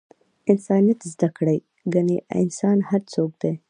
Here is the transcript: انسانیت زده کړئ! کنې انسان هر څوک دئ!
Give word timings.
انسانیت 0.51 0.99
زده 1.13 1.27
کړئ! 1.37 1.59
کنې 1.93 2.17
انسان 2.41 2.77
هر 2.89 3.01
څوک 3.13 3.31
دئ! 3.41 3.53